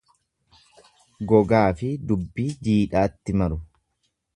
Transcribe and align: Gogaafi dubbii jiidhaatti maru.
Gogaafi 1.33 1.91
dubbii 2.13 2.49
jiidhaatti 2.69 3.41
maru. 3.43 3.65